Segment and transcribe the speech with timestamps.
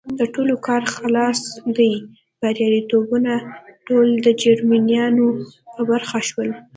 [0.19, 1.39] د ټولو کار خلاص
[1.77, 1.93] دی،
[2.39, 3.33] بریالیتوبونه
[3.87, 5.27] ټول د جرمنیانو
[5.73, 6.49] په برخه شول.